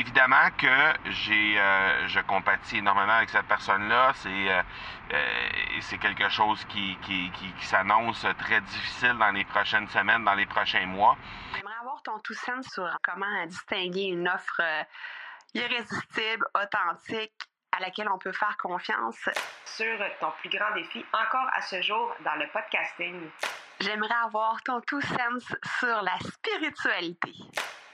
[0.00, 4.12] évidemment que j'ai, euh, je compatis énormément avec cette personne-là.
[4.14, 4.62] C'est, euh,
[5.12, 5.48] euh,
[5.80, 10.34] c'est quelque chose qui, qui, qui, qui s'annonce très difficile dans les prochaines semaines, dans
[10.34, 11.16] les prochains mois.
[11.54, 14.62] J'aimerais avoir ton tout sens sur comment distinguer une offre
[15.54, 17.32] irrésistible, authentique,
[17.72, 19.28] à laquelle on peut faire confiance.
[19.64, 23.30] sur ton plus grand défi encore à ce jour dans le podcasting.
[23.80, 25.44] J'aimerais avoir ton tout sens
[25.78, 27.34] sur la spiritualité.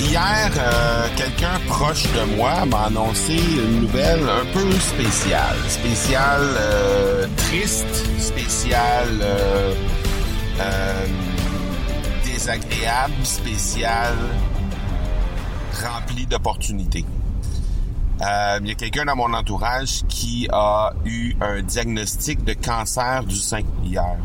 [0.00, 5.56] Hier, euh, quelqu'un proche de moi m'a annoncé une nouvelle un peu spéciale.
[5.68, 9.74] Spéciale euh, triste, spéciale euh,
[10.60, 11.06] euh,
[12.24, 14.16] désagréable, spéciale
[15.82, 17.04] remplie d'opportunités.
[18.22, 23.24] Euh, Il y a quelqu'un dans mon entourage qui a eu un diagnostic de cancer
[23.24, 24.16] du sein hier.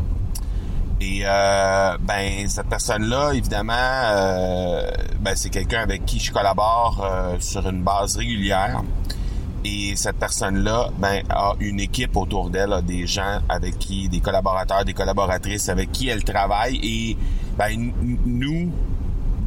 [1.00, 7.36] Et euh, ben cette personne-là, évidemment, euh, ben, c'est quelqu'un avec qui je collabore euh,
[7.40, 8.82] sur une base régulière.
[9.64, 14.84] Et cette personne-là, ben, a une équipe autour d'elle, des gens avec qui, des collaborateurs,
[14.84, 16.78] des collaboratrices avec qui elle travaille.
[16.82, 17.16] Et
[17.56, 17.92] ben,
[18.26, 18.70] nous,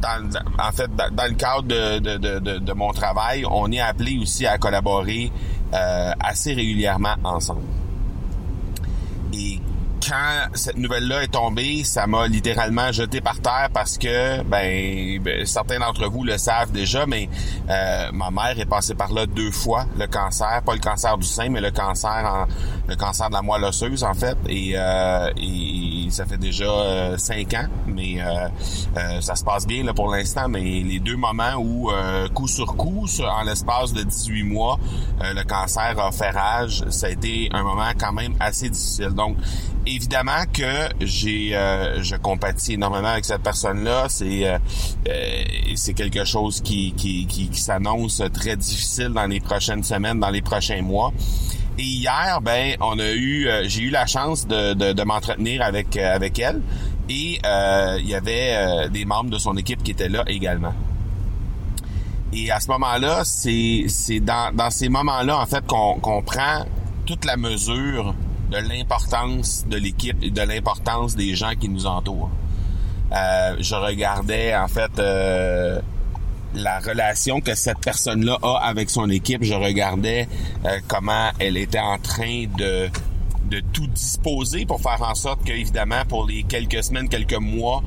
[0.00, 3.80] dans, en fait, dans, le cadre de, de, de, de, de mon travail, on est
[3.80, 5.30] appelé aussi à collaborer
[5.72, 7.62] euh, assez régulièrement ensemble.
[9.32, 9.60] Et
[10.08, 15.44] quand cette nouvelle-là est tombée, ça m'a littéralement jeté par terre parce que, ben, ben,
[15.44, 17.28] certains d'entre vous le savent déjà, mais
[17.68, 21.26] euh, ma mère est passée par là deux fois, le cancer, pas le cancer du
[21.26, 22.46] sein, mais le cancer, en,
[22.88, 27.16] le cancer de la moelle osseuse en fait, et, euh, et ça fait déjà euh,
[27.18, 28.48] cinq ans, mais euh,
[28.96, 32.48] euh, ça se passe bien là pour l'instant, mais les deux moments où euh, coup
[32.48, 34.78] sur coup, en l'espace de 18 mois,
[35.22, 39.10] euh, le cancer a fait rage, ça a été un moment quand même assez difficile.
[39.10, 39.36] Donc
[39.86, 41.50] évidemment que j'ai
[42.00, 44.06] je compatis énormément avec cette personne-là.
[44.08, 44.58] C'est
[45.74, 50.30] c'est quelque chose qui qui, qui, qui s'annonce très difficile dans les prochaines semaines, dans
[50.30, 51.12] les prochains mois.
[51.78, 55.62] Et hier, ben, on a eu, euh, j'ai eu la chance de, de, de m'entretenir
[55.62, 56.60] avec euh, avec elle.
[57.08, 60.74] Et euh, il y avait euh, des membres de son équipe qui étaient là également.
[62.32, 66.64] Et à ce moment-là, c'est c'est dans, dans ces moments-là en fait qu'on qu'on prend
[67.06, 68.12] toute la mesure
[68.50, 72.30] de l'importance de l'équipe et de l'importance des gens qui nous entourent.
[73.10, 74.90] Je regardais en fait
[76.54, 79.42] la relation que cette personne-là a avec son équipe.
[79.42, 80.28] Je regardais
[80.64, 82.88] euh, comment elle était en train de
[83.48, 87.82] de tout disposer pour faire en sorte que, évidemment, pour les quelques semaines, quelques mois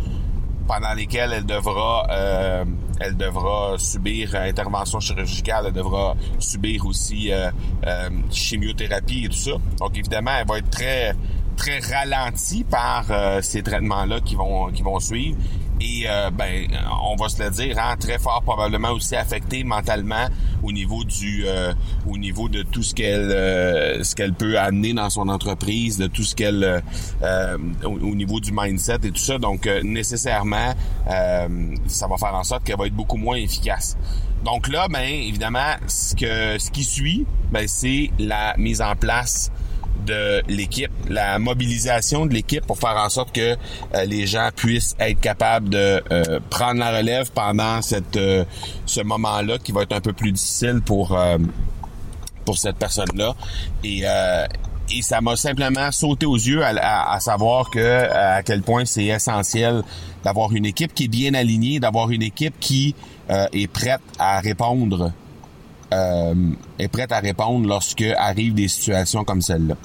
[0.67, 2.65] pendant lesquels elle devra euh,
[2.99, 7.49] elle devra subir euh, intervention chirurgicale, elle devra subir aussi euh,
[7.85, 9.51] euh, chimiothérapie et tout ça.
[9.79, 11.15] Donc évidemment, elle va être très
[11.57, 15.37] très ralentie par euh, ces traitements-là qui vont qui vont suivre.
[15.83, 16.67] Et euh, ben,
[17.03, 20.27] on va se le dire, hein, très fort probablement aussi affectée mentalement
[20.61, 21.73] au niveau du, euh,
[22.07, 26.05] au niveau de tout ce qu'elle, euh, ce qu'elle peut amener dans son entreprise, de
[26.05, 26.81] tout ce qu'elle, euh,
[27.23, 29.39] euh, au, au niveau du mindset et tout ça.
[29.39, 30.75] Donc euh, nécessairement,
[31.07, 33.97] ça va faire en sorte qu'elle va être beaucoup moins efficace.
[34.45, 39.51] Donc là, ben évidemment, ce que, ce qui suit, ben c'est la mise en place
[40.05, 43.55] de l'équipe, la mobilisation de l'équipe pour faire en sorte que
[43.95, 48.43] euh, les gens puissent être capables de euh, prendre la relève pendant cette euh,
[48.85, 51.17] ce moment-là qui va être un peu plus difficile pour
[52.45, 53.35] pour cette personne-là.
[53.83, 54.03] Et
[54.93, 57.79] et ça m'a simplement sauté aux yeux à, à- à savoir que
[58.11, 59.83] à quel point c'est essentiel
[60.23, 62.93] d'avoir une équipe qui est bien alignée, d'avoir une équipe qui
[63.29, 65.13] est prête à répondre
[65.93, 66.33] euh,
[66.79, 69.75] est prête à répondre lorsque arrivent des situations comme celle-là.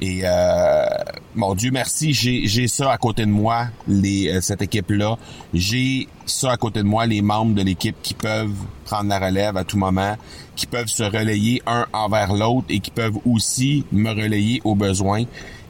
[0.00, 0.86] Et euh,
[1.34, 5.16] mon Dieu merci, j'ai ça à côté de moi, les euh, cette équipe-là.
[5.52, 8.54] J'ai ça à côté de moi, les membres de l'équipe qui peuvent
[8.84, 10.16] prendre la relève à tout moment,
[10.54, 15.24] qui peuvent se relayer un envers l'autre et qui peuvent aussi me relayer au besoin.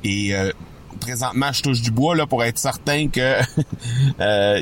[0.05, 0.53] Et euh,
[0.99, 3.41] présentement, je touche du bois là pour être certain que,
[4.21, 4.61] euh,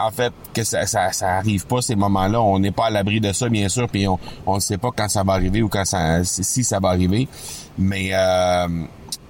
[0.00, 2.40] en fait, que ça, ça, ça arrive pas ces moments-là.
[2.40, 4.90] On n'est pas à l'abri de ça, bien sûr, puis on on ne sait pas
[4.94, 7.28] quand ça va arriver ou quand ça, si si ça va arriver.
[7.78, 8.68] Mais euh,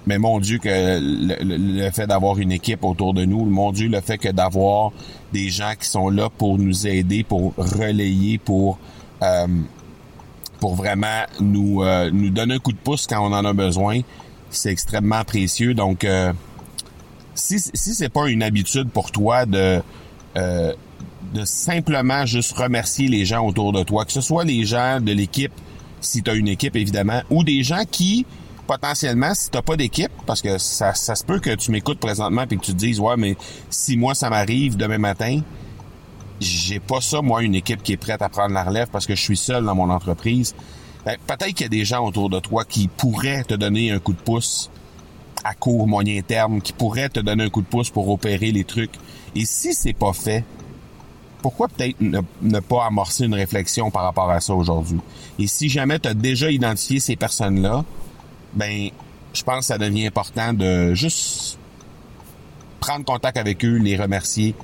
[0.05, 3.71] mais mon Dieu que le, le- le fait d'avoir une équipe autour de nous, mon
[3.71, 4.91] Dieu le fait que d'avoir
[5.33, 8.77] des gens qui sont là pour nous aider, pour relayer, pour
[9.23, 9.47] euh,
[10.59, 13.99] pour vraiment nous euh, nous donner un coup de pouce quand on en a besoin,
[14.49, 15.73] c'est extrêmement précieux.
[15.73, 16.33] Donc euh,
[17.35, 19.81] si si c'est pas une habitude pour toi de
[20.37, 20.73] euh,
[21.33, 25.11] de simplement juste remercier les gens autour de toi, que ce soit les gens de
[25.11, 25.51] l'équipe,
[25.99, 28.25] si tu une équipe évidemment, ou des gens qui
[28.65, 32.43] potentiellement, si t'as pas d'équipe, parce que ça, ça se peut que tu m'écoutes présentement
[32.43, 33.37] et que tu te dises ouais mais
[33.69, 35.41] si moi ça m'arrive demain matin,
[36.39, 39.15] j'ai pas ça moi une équipe qui est prête à prendre la relève parce que
[39.15, 40.53] je suis seul dans mon entreprise.
[41.27, 44.13] Peut-être qu'il y a des gens autour de toi qui pourraient te donner un coup
[44.13, 44.69] de pouce
[45.43, 48.63] à court moyen terme, qui pourraient te donner un coup de pouce pour opérer les
[48.63, 48.91] trucs.
[49.35, 50.43] Et si c'est pas fait,
[51.41, 54.99] pourquoi peut-être ne, ne pas amorcer une réflexion par rapport à ça aujourd'hui?
[55.39, 57.85] Et si jamais tu as déjà identifié ces personnes-là,
[58.53, 58.89] ben,
[59.33, 61.57] je pense que ça devient important de juste
[62.79, 64.55] prendre contact avec eux, les remercier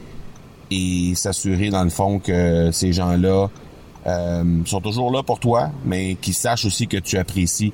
[0.71, 3.49] et s'assurer dans le fond que ces gens-là
[4.05, 7.73] euh, sont toujours là pour toi, mais qu'ils sachent aussi que tu apprécies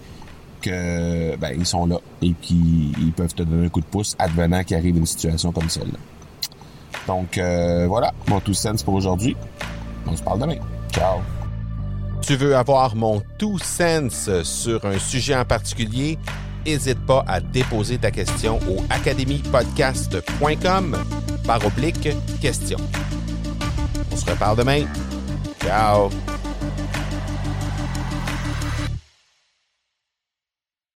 [0.62, 4.18] que ben ils sont là et qu'ils ils peuvent te donner un coup de pouce
[4.20, 5.98] advenant qu'il arrive une situation comme celle-là.
[7.08, 9.36] Donc euh, voilà, mon tout sens pour aujourd'hui.
[10.06, 10.56] On se parle demain.
[10.92, 11.20] Ciao.
[12.22, 16.20] Tu veux avoir mon tout sens sur un sujet en particulier?
[16.66, 20.98] N'hésite pas à déposer ta question au academypodcast.com
[21.46, 22.10] par oblique
[22.42, 22.78] question.
[24.12, 24.84] On se reparle demain.
[25.60, 26.39] Ciao!